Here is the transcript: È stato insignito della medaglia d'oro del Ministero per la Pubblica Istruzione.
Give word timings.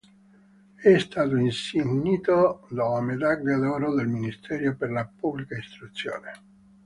È 0.77 0.97
stato 0.97 1.35
insignito 1.35 2.65
della 2.71 2.99
medaglia 3.01 3.55
d'oro 3.55 3.93
del 3.93 4.07
Ministero 4.07 4.75
per 4.75 4.89
la 4.89 5.05
Pubblica 5.07 5.55
Istruzione. 5.55 6.31